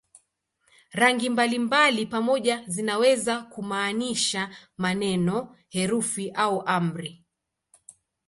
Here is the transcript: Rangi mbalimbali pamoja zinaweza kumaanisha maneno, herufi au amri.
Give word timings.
Rangi 0.93 1.29
mbalimbali 1.29 2.05
pamoja 2.05 2.63
zinaweza 2.67 3.41
kumaanisha 3.41 4.55
maneno, 4.77 5.55
herufi 5.69 6.31
au 6.31 6.61
amri. 6.67 7.23